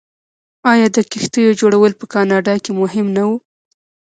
آیا 0.71 0.87
د 0.95 0.97
کښتیو 1.11 1.57
جوړول 1.59 1.91
په 1.99 2.05
کاناډا 2.13 2.55
کې 2.63 2.71
مهم 2.81 3.07
نه 3.15 3.23
و؟ 3.29 3.31